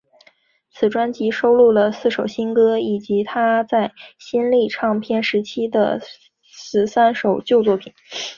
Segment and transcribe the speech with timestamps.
[0.71, 6.01] 此专辑收录了四首新歌以及她在新力唱片时期的
[6.41, 7.93] 十三首旧作品。